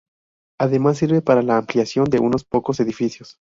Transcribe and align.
Además 0.59 0.97
sirve 0.97 1.21
para 1.21 1.43
la 1.43 1.57
ampliación 1.57 2.05
de 2.05 2.17
unos 2.17 2.43
pocos 2.43 2.79
edificios. 2.79 3.37